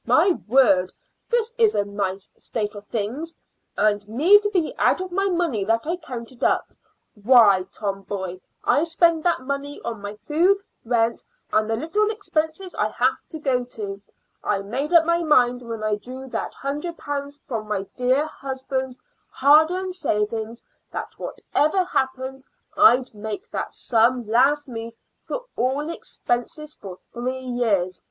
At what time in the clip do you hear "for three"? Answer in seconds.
26.73-27.37